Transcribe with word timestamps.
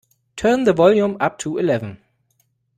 Turn 0.35 0.63
the 0.63 0.73
volume 0.73 1.15
up 1.19 1.37
to 1.37 1.59
eleven. 1.59 1.99